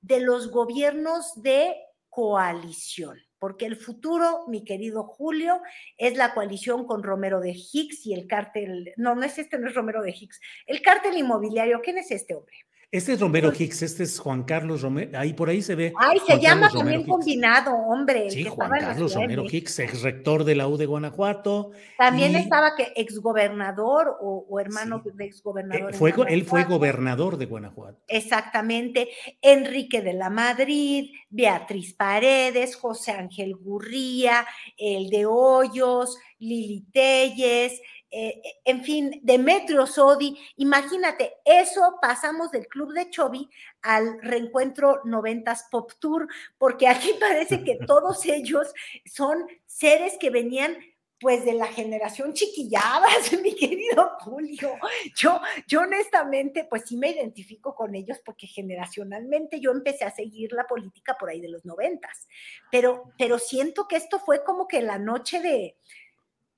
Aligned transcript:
de 0.00 0.20
los 0.20 0.50
gobiernos 0.50 1.42
de 1.42 1.76
coalición, 2.08 3.18
porque 3.38 3.66
el 3.66 3.76
futuro, 3.76 4.44
mi 4.48 4.64
querido 4.64 5.04
Julio, 5.04 5.60
es 5.96 6.16
la 6.16 6.34
coalición 6.34 6.86
con 6.86 7.02
Romero 7.02 7.40
de 7.40 7.52
Hicks 7.52 8.06
y 8.06 8.14
el 8.14 8.26
cártel, 8.26 8.92
no, 8.96 9.14
no 9.14 9.22
es 9.22 9.38
este, 9.38 9.58
no 9.58 9.68
es 9.68 9.74
Romero 9.74 10.02
de 10.02 10.10
Hicks, 10.10 10.40
el 10.66 10.82
cártel 10.82 11.16
inmobiliario, 11.16 11.80
¿quién 11.82 11.98
es 11.98 12.10
este 12.10 12.34
hombre? 12.34 12.56
Este 12.90 13.12
es 13.12 13.20
Romero 13.20 13.52
Hicks, 13.52 13.82
este 13.82 14.04
es 14.04 14.18
Juan 14.18 14.44
Carlos 14.44 14.80
Romero, 14.80 15.18
ahí 15.18 15.34
por 15.34 15.50
ahí 15.50 15.60
se 15.60 15.74
ve. 15.74 15.92
Ay, 15.98 16.18
se 16.20 16.24
Juan 16.24 16.40
llama 16.40 16.70
también 16.70 17.04
combinado, 17.04 17.74
hombre. 17.74 18.30
Sí, 18.30 18.44
que 18.44 18.48
Juan 18.48 18.70
Carlos 18.70 19.14
Romero. 19.14 19.44
Hicks, 19.44 19.78
ex 19.80 20.00
rector 20.00 20.42
de 20.44 20.54
la 20.54 20.66
U 20.68 20.78
de 20.78 20.86
Guanajuato. 20.86 21.72
También 21.98 22.32
y, 22.32 22.36
estaba 22.36 22.74
que 22.74 22.94
exgobernador 22.96 24.16
o, 24.22 24.46
o 24.48 24.58
hermano 24.58 25.02
Sí. 25.04 25.10
de 25.12 25.24
eh, 25.24 25.26
exgobernador. 25.26 25.90
en 25.90 25.98
fue 25.98 26.14
él 26.28 26.46
fue 26.46 26.64
gobernador 26.64 27.36
de 27.36 27.44
Guanajuato. 27.44 27.98
Exactamente, 28.08 29.10
Enrique 29.42 30.00
de 30.00 30.14
la 30.14 30.30
Madrid, 30.30 31.10
Beatriz 31.28 31.92
Paredes, 31.92 32.74
José 32.74 33.12
Ángel 33.12 33.54
Gurría, 33.56 34.46
el 34.78 35.10
de 35.10 35.26
Hoyos, 35.26 36.16
Lili 36.38 36.86
Telles, 36.90 37.82
eh, 38.10 38.40
en 38.64 38.82
fin, 38.84 39.20
Demetrio 39.22 39.86
Sodi. 39.86 40.38
Imagínate, 40.56 41.34
eso 41.44 41.98
pasamos 42.00 42.50
del 42.50 42.66
Club 42.66 42.92
de 42.94 43.10
Chovy 43.10 43.50
al 43.82 44.20
reencuentro 44.22 45.02
90s 45.04 45.68
Pop 45.70 45.92
Tour, 45.98 46.26
porque 46.56 46.88
aquí 46.88 47.10
parece 47.20 47.64
que 47.64 47.76
todos 47.86 48.24
ellos 48.26 48.72
son 49.04 49.46
seres 49.66 50.16
que 50.18 50.30
venían 50.30 50.76
pues 51.20 51.44
de 51.44 51.52
la 51.52 51.66
generación 51.66 52.32
chiquilladas, 52.32 53.32
mi 53.42 53.54
querido 53.54 54.12
Julio. 54.20 54.74
Yo, 55.16 55.40
yo 55.66 55.80
honestamente, 55.80 56.64
pues 56.64 56.84
sí 56.86 56.96
me 56.96 57.10
identifico 57.10 57.74
con 57.74 57.94
ellos 57.94 58.20
porque 58.24 58.46
generacionalmente 58.46 59.60
yo 59.60 59.72
empecé 59.72 60.04
a 60.04 60.14
seguir 60.14 60.52
la 60.52 60.66
política 60.66 61.16
por 61.18 61.28
ahí 61.28 61.40
de 61.40 61.48
los 61.48 61.64
noventas, 61.64 62.28
pero, 62.70 63.12
pero 63.18 63.38
siento 63.40 63.88
que 63.88 63.96
esto 63.96 64.20
fue 64.20 64.44
como 64.44 64.68
que 64.68 64.80
la 64.80 64.98
noche 64.98 65.40
de, 65.40 65.76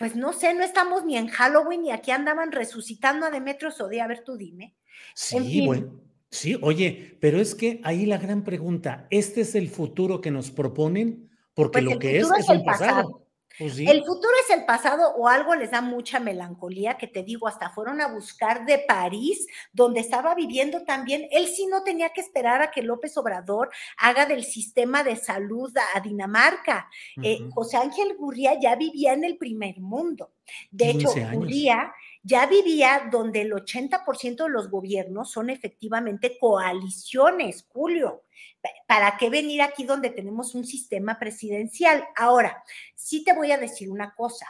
pues 0.00 0.16
no 0.16 0.32
sé, 0.32 0.54
no 0.54 0.64
estamos 0.64 1.04
ni 1.04 1.18
en 1.18 1.28
Halloween 1.28 1.84
y 1.84 1.90
aquí 1.92 2.10
andaban 2.10 2.52
resucitando 2.52 3.26
a 3.26 3.30
Demetrio 3.30 3.70
Sodi, 3.70 3.98
a 4.00 4.06
ver 4.06 4.24
tú 4.24 4.38
dime. 4.38 4.74
Sí, 5.14 5.36
En 5.36 5.44
fin. 5.44 5.66
bueno. 5.66 6.00
Sí, 6.30 6.56
oye, 6.62 7.18
pero 7.20 7.38
es 7.38 7.54
que 7.54 7.80
ahí 7.84 8.06
la 8.06 8.16
gran 8.16 8.42
pregunta, 8.42 9.06
¿este 9.10 9.42
es 9.42 9.54
el 9.54 9.68
futuro 9.68 10.22
que 10.22 10.30
nos 10.30 10.50
proponen? 10.50 11.28
Porque 11.52 11.82
Pues 11.82 11.84
lo 11.92 11.98
que 11.98 12.16
es 12.18 12.30
es 12.30 12.38
es 12.38 12.48
el 12.48 12.58
un 12.60 12.64
pasado. 12.64 12.94
pasado. 12.96 13.26
Pues 13.60 13.74
sí. 13.74 13.86
El 13.86 14.02
futuro 14.04 14.32
es 14.42 14.56
el 14.56 14.64
pasado 14.64 15.12
o 15.16 15.28
algo 15.28 15.54
les 15.54 15.70
da 15.70 15.82
mucha 15.82 16.18
melancolía, 16.18 16.96
que 16.96 17.06
te 17.06 17.22
digo, 17.22 17.46
hasta 17.46 17.68
fueron 17.68 18.00
a 18.00 18.08
buscar 18.08 18.64
de 18.64 18.78
París, 18.78 19.46
donde 19.70 20.00
estaba 20.00 20.34
viviendo 20.34 20.82
también. 20.84 21.28
Él 21.30 21.46
sí 21.46 21.66
no 21.66 21.82
tenía 21.82 22.08
que 22.08 22.22
esperar 22.22 22.62
a 22.62 22.70
que 22.70 22.80
López 22.80 23.18
Obrador 23.18 23.70
haga 23.98 24.24
del 24.24 24.44
sistema 24.44 25.04
de 25.04 25.16
salud 25.16 25.70
a, 25.94 26.00
Dinamarca. 26.00 26.88
Eh. 27.22 27.40
José 27.50 27.76
Ángel 27.76 28.16
Gurría 28.16 28.58
ya 28.58 28.74
vivía 28.76 29.12
en 29.12 29.24
el 29.24 29.36
primer 29.36 29.78
mundo. 29.78 30.32
De 30.70 30.90
hecho, 30.90 31.12
15 31.12 31.24
años. 31.24 31.34
Gurría 31.34 31.92
ya 32.22 32.46
vivía 32.46 33.08
donde 33.10 33.42
el 33.42 33.52
80% 33.52 34.44
de 34.44 34.50
los 34.50 34.70
gobiernos 34.70 35.30
son 35.32 35.50
efectivamente 35.50 36.36
coaliciones, 36.38 37.66
Julio. 37.68 38.24
Pa- 38.60 38.68
¿Para 38.86 39.16
qué 39.16 39.30
venir 39.30 39.62
aquí 39.62 39.84
donde 39.84 40.10
tenemos 40.10 40.54
un 40.54 40.64
sistema 40.66 41.18
presidencial? 41.18 42.04
Ahora, 42.16 42.62
sí 42.94 43.24
te 43.24 43.32
voy 43.32 43.52
a 43.52 43.58
decir 43.58 43.90
una 43.90 44.14
cosa. 44.14 44.46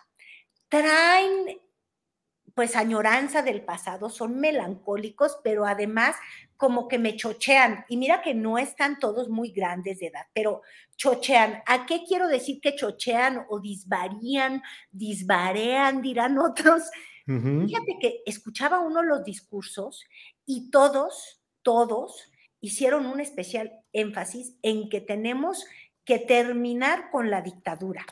Traen 0.69 1.61
pues 2.55 2.75
añoranza 2.77 3.43
del 3.43 3.65
pasado, 3.65 4.11
son 4.11 4.39
melancólicos, 4.39 5.39
pero 5.43 5.67
además 5.67 6.17
como 6.57 6.89
que 6.89 6.99
me 6.99 7.17
chochean. 7.17 7.85
Y 7.89 7.97
mira 7.97 8.21
que 8.23 8.35
no 8.35 8.59
están 8.59 8.99
todos 8.99 9.29
muy 9.31 9.51
grandes 9.53 10.01
de 10.01 10.09
edad, 10.09 10.27
pero 10.35 10.61
chochean. 10.97 11.63
¿A 11.67 11.87
qué 11.87 12.03
quiero 12.07 12.27
decir 12.29 12.61
que 12.61 12.75
chochean 12.77 13.47
o 13.49 13.61
disvarían, 13.61 14.63
disvarean, 14.91 16.03
dirán 16.03 16.39
otros? 16.39 16.83
Fíjate 17.67 17.99
que 18.01 18.23
escuchaba 18.27 18.81
uno 18.81 19.03
los 19.03 19.25
discursos 19.25 20.05
y 20.47 20.71
todos, 20.71 21.41
todos 21.63 22.31
hicieron 22.61 23.07
un 23.07 23.21
especial 23.21 23.73
énfasis 23.93 24.57
en 24.63 24.89
que 24.89 25.01
tenemos 25.01 25.65
que 26.05 26.19
terminar 26.19 27.11
con 27.11 27.31
la 27.31 27.43
dictadura. 27.43 28.05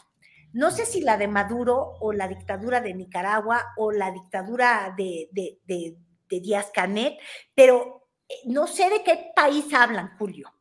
No 0.53 0.71
sé 0.71 0.87
si 0.87 1.01
la 1.01 1.17
de 1.17 1.29
Maduro 1.29 1.95
o 2.01 2.13
la 2.13 2.29
dictadura 2.29 2.81
de 2.81 2.95
Nicaragua 2.95 3.67
o 3.77 3.93
la 3.93 4.11
dictadura 4.13 4.95
de, 4.97 5.29
de, 5.33 5.61
de, 5.65 5.97
de 6.29 6.41
Díaz 6.41 6.71
Canet, 6.73 7.19
pero 7.55 8.09
eh, 8.29 8.35
no 8.47 8.67
sé 8.67 8.89
de 8.89 9.03
qué 9.03 9.33
país 9.35 9.73
hablan, 9.75 10.17
Julio. 10.19 10.58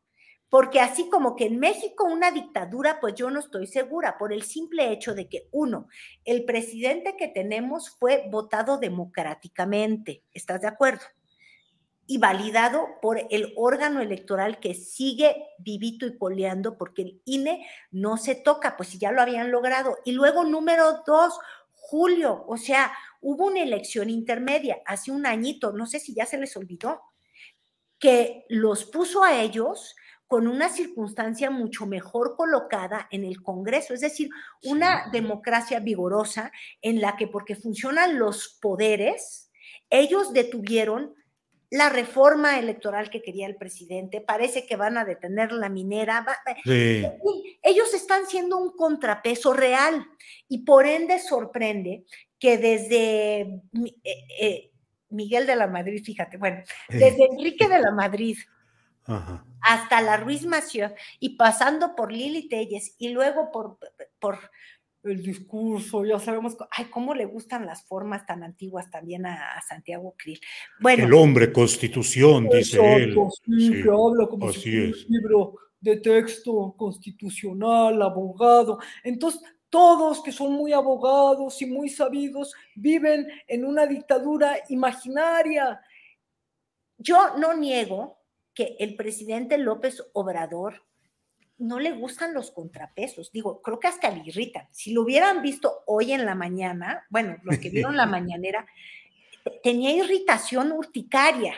Porque 0.50 0.80
así 0.80 1.10
como 1.10 1.36
que 1.36 1.46
en 1.46 1.58
México 1.58 2.04
una 2.04 2.30
dictadura, 2.30 3.00
pues 3.00 3.14
yo 3.14 3.30
no 3.30 3.40
estoy 3.40 3.66
segura, 3.66 4.16
por 4.16 4.32
el 4.32 4.42
simple 4.42 4.90
hecho 4.92 5.14
de 5.14 5.28
que, 5.28 5.48
uno, 5.52 5.88
el 6.24 6.44
presidente 6.44 7.16
que 7.16 7.28
tenemos 7.28 7.90
fue 7.90 8.28
votado 8.30 8.78
democráticamente, 8.78 10.22
¿estás 10.32 10.62
de 10.62 10.68
acuerdo? 10.68 11.02
Y 12.06 12.16
validado 12.16 12.86
por 13.02 13.20
el 13.30 13.52
órgano 13.56 14.00
electoral 14.00 14.58
que 14.60 14.72
sigue 14.72 15.44
vivito 15.58 16.06
y 16.06 16.16
coleando 16.16 16.78
porque 16.78 17.02
el 17.02 17.22
INE 17.26 17.66
no 17.90 18.16
se 18.16 18.34
toca, 18.34 18.78
pues 18.78 18.88
si 18.88 18.98
ya 18.98 19.12
lo 19.12 19.20
habían 19.20 19.50
logrado. 19.50 19.98
Y 20.06 20.12
luego, 20.12 20.44
número 20.44 21.02
dos, 21.06 21.38
Julio, 21.74 22.44
o 22.48 22.56
sea, 22.56 22.92
hubo 23.20 23.46
una 23.46 23.60
elección 23.60 24.08
intermedia 24.08 24.80
hace 24.86 25.10
un 25.10 25.26
añito, 25.26 25.72
no 25.72 25.86
sé 25.86 26.00
si 26.00 26.14
ya 26.14 26.24
se 26.24 26.38
les 26.38 26.56
olvidó, 26.56 27.02
que 27.98 28.46
los 28.48 28.84
puso 28.84 29.24
a 29.24 29.40
ellos 29.42 29.94
con 30.28 30.46
una 30.46 30.68
circunstancia 30.68 31.50
mucho 31.50 31.86
mejor 31.86 32.36
colocada 32.36 33.08
en 33.10 33.24
el 33.24 33.42
Congreso, 33.42 33.94
es 33.94 34.00
decir, 34.02 34.28
una 34.62 35.04
Sí. 35.04 35.10
democracia 35.12 35.80
vigorosa 35.80 36.52
en 36.82 37.00
la 37.00 37.16
que 37.16 37.26
porque 37.26 37.56
funcionan 37.56 38.18
los 38.18 38.58
poderes, 38.60 39.50
ellos 39.90 40.34
detuvieron 40.34 41.14
la 41.70 41.88
reforma 41.88 42.58
electoral 42.58 43.10
que 43.10 43.20
quería 43.22 43.46
el 43.46 43.56
presidente, 43.56 44.20
parece 44.20 44.66
que 44.66 44.76
van 44.76 44.96
a 44.98 45.04
detener 45.04 45.52
la 45.52 45.68
minera, 45.70 46.24
Sí. 46.64 47.06
ellos 47.62 47.92
están 47.94 48.26
siendo 48.26 48.58
un 48.58 48.76
contrapeso 48.76 49.52
real 49.54 50.06
y 50.48 50.58
por 50.64 50.86
ende 50.86 51.18
sorprende 51.18 52.04
que 52.38 52.56
desde 52.58 53.40
eh, 53.42 54.24
eh, 54.40 54.70
Miguel 55.10 55.46
de 55.46 55.56
la 55.56 55.66
Madrid, 55.66 56.02
fíjate, 56.04 56.36
bueno, 56.36 56.62
desde 56.90 57.26
Enrique 57.30 57.66
de 57.66 57.80
la 57.80 57.92
Madrid 57.92 58.36
Ajá. 59.06 59.42
Hasta 59.68 60.00
la 60.00 60.16
Ruiz 60.16 60.46
Massieu 60.46 60.88
y 61.20 61.36
pasando 61.36 61.94
por 61.94 62.10
Lili 62.10 62.48
Telles 62.48 62.94
y 62.98 63.10
luego 63.10 63.50
por, 63.52 63.78
por 64.18 64.38
el 65.04 65.22
discurso, 65.22 66.06
ya 66.06 66.18
sabemos, 66.18 66.56
ay, 66.70 66.86
cómo 66.86 67.14
le 67.14 67.26
gustan 67.26 67.66
las 67.66 67.84
formas 67.84 68.24
tan 68.24 68.42
antiguas 68.42 68.90
también 68.90 69.26
a, 69.26 69.60
Santiago 69.68 70.14
Krill. 70.16 70.40
Bueno, 70.80 71.04
el 71.04 71.12
hombre 71.12 71.52
constitución, 71.52 72.48
dice 72.48 72.80
él. 72.94 73.14
Sí, 73.44 73.82
que 73.82 73.90
habla 73.90 74.26
como 74.26 74.50
si 74.54 74.74
un 74.74 74.94
libro 75.08 75.56
de 75.78 75.98
texto 75.98 76.74
constitucional, 76.74 78.00
abogado. 78.00 78.78
Entonces, 79.04 79.42
todos 79.68 80.22
que 80.22 80.32
son 80.32 80.52
muy 80.52 80.72
abogados 80.72 81.60
y 81.60 81.66
muy 81.66 81.90
sabidos 81.90 82.54
viven 82.74 83.26
en 83.46 83.66
una 83.66 83.86
dictadura 83.86 84.56
imaginaria. 84.70 85.78
Yo 86.96 87.36
no 87.36 87.54
niego 87.54 88.17
que 88.58 88.74
el 88.80 88.96
presidente 88.96 89.56
López 89.56 90.02
Obrador 90.14 90.82
no 91.58 91.78
le 91.78 91.92
gustan 91.92 92.34
los 92.34 92.50
contrapesos. 92.50 93.30
Digo, 93.30 93.62
creo 93.62 93.78
que 93.78 93.86
hasta 93.86 94.10
le 94.10 94.24
irritan. 94.26 94.66
Si 94.72 94.92
lo 94.92 95.02
hubieran 95.02 95.42
visto 95.42 95.84
hoy 95.86 96.10
en 96.10 96.26
la 96.26 96.34
mañana, 96.34 97.06
bueno, 97.08 97.36
los 97.44 97.58
que 97.58 97.70
vieron 97.70 97.96
la 97.96 98.06
mañanera, 98.16 98.66
tenía 99.62 99.92
irritación 99.92 100.72
urticaria. 100.72 101.54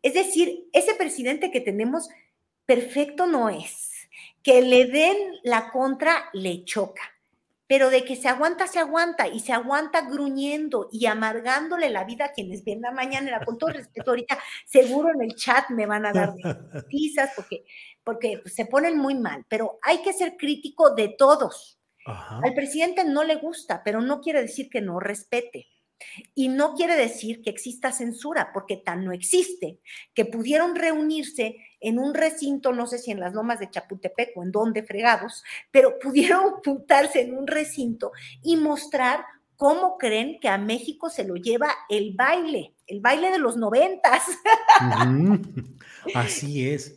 Es 0.00 0.14
decir, 0.14 0.68
ese 0.72 0.94
presidente 0.94 1.50
que 1.50 1.60
tenemos, 1.60 2.08
perfecto 2.66 3.26
no 3.26 3.48
es. 3.48 4.08
Que 4.44 4.62
le 4.62 4.84
den 4.84 5.16
la 5.42 5.72
contra, 5.72 6.30
le 6.34 6.64
choca. 6.64 7.02
Pero 7.68 7.90
de 7.90 8.04
que 8.04 8.16
se 8.16 8.28
aguanta, 8.28 8.66
se 8.66 8.80
aguanta 8.80 9.28
y 9.28 9.40
se 9.40 9.52
aguanta 9.52 10.00
gruñendo 10.08 10.88
y 10.90 11.06
amargándole 11.06 11.90
la 11.90 12.04
vida 12.04 12.24
a 12.24 12.32
quienes 12.32 12.64
ven 12.64 12.80
la 12.80 12.90
mañanera. 12.90 13.44
Con 13.44 13.58
todo 13.58 13.70
respeto, 13.70 14.10
ahorita 14.10 14.38
seguro 14.66 15.10
en 15.14 15.22
el 15.22 15.36
chat 15.36 15.70
me 15.70 15.86
van 15.86 16.06
a 16.06 16.12
dar 16.12 16.32
noticias 16.74 17.30
porque 17.36 17.64
porque 18.08 18.42
se 18.46 18.64
ponen 18.64 18.96
muy 18.96 19.14
mal, 19.14 19.44
pero 19.50 19.78
hay 19.82 20.00
que 20.00 20.14
ser 20.14 20.38
crítico 20.38 20.94
de 20.94 21.08
todos. 21.10 21.78
Al 22.06 22.54
presidente 22.54 23.04
no 23.04 23.22
le 23.22 23.36
gusta, 23.36 23.82
pero 23.84 24.00
no 24.00 24.22
quiere 24.22 24.40
decir 24.40 24.70
que 24.70 24.80
no 24.80 24.98
respete. 24.98 25.66
Y 26.34 26.48
no 26.48 26.74
quiere 26.74 26.96
decir 26.96 27.42
que 27.42 27.50
exista 27.50 27.92
censura, 27.92 28.50
porque 28.52 28.76
tan 28.76 29.04
no 29.04 29.12
existe, 29.12 29.78
que 30.14 30.24
pudieron 30.24 30.74
reunirse 30.76 31.56
en 31.80 31.98
un 31.98 32.14
recinto, 32.14 32.72
no 32.72 32.86
sé 32.86 32.98
si 32.98 33.10
en 33.10 33.20
las 33.20 33.34
lomas 33.34 33.58
de 33.58 33.70
Chapultepec 33.70 34.36
o 34.36 34.42
en 34.42 34.52
donde 34.52 34.82
fregados, 34.82 35.44
pero 35.70 35.98
pudieron 35.98 36.54
juntarse 36.64 37.22
en 37.22 37.36
un 37.36 37.46
recinto 37.46 38.12
y 38.42 38.56
mostrar 38.56 39.24
cómo 39.56 39.98
creen 39.98 40.38
que 40.40 40.48
a 40.48 40.56
México 40.56 41.10
se 41.10 41.24
lo 41.24 41.34
lleva 41.34 41.68
el 41.88 42.14
baile, 42.14 42.74
el 42.86 43.00
baile 43.00 43.30
de 43.30 43.38
los 43.38 43.56
noventas. 43.56 44.22
Así 46.14 46.68
es. 46.68 46.96